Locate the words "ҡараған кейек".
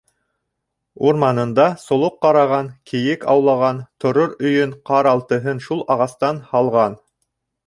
2.27-3.27